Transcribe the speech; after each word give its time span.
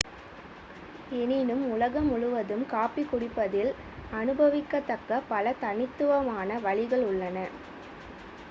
எனினும் 1.15 1.65
உலகம் 1.71 2.07
முழுவதும் 2.07 2.63
காபி 2.67 3.03
குடிப்பதில் 3.03 3.71
அனுபவிக்கத்தக்க 4.11 5.21
பல 5.29 5.53
தனித்துவமான 5.61 6.59
வழிகள் 6.59 7.05
உள்ளன 7.07 7.37